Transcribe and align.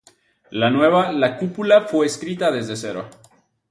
La 0.49 0.71
nueva 0.71 1.11
"La 1.11 1.37
cúpula" 1.37 1.81
fue 1.81 2.07
escrita 2.07 2.49
desde 2.49 2.75
cero. 2.75 3.07